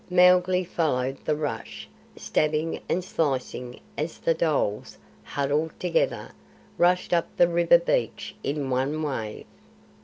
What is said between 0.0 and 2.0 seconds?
Mowgli followed the rush,